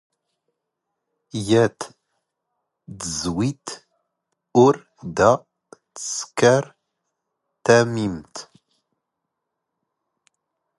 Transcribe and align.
ⵢⴰⵜ 1.45 1.79
ⵜⵣⵣⵡⵉⵜ 2.99 3.67
ⵓⵔ 4.63 4.75
ⴷⴰ 5.15 5.31
ⵜⵙⴽⴰⵔ 5.99 6.63
ⵜⴰⵎⵉⵎⵜ 7.63 8.35